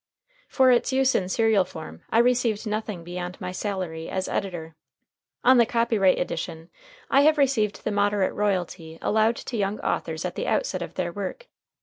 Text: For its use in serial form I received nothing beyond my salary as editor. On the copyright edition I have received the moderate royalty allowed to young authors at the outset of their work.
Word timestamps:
For 0.47 0.71
its 0.71 0.91
use 0.91 1.13
in 1.13 1.29
serial 1.29 1.63
form 1.63 2.01
I 2.09 2.17
received 2.17 2.65
nothing 2.65 3.03
beyond 3.03 3.39
my 3.39 3.51
salary 3.51 4.09
as 4.09 4.27
editor. 4.27 4.73
On 5.43 5.59
the 5.59 5.65
copyright 5.67 6.17
edition 6.17 6.71
I 7.11 7.21
have 7.21 7.37
received 7.37 7.83
the 7.83 7.91
moderate 7.91 8.33
royalty 8.33 8.97
allowed 8.99 9.35
to 9.35 9.57
young 9.57 9.79
authors 9.81 10.25
at 10.25 10.33
the 10.33 10.47
outset 10.47 10.81
of 10.81 10.95
their 10.95 11.11
work. 11.11 11.49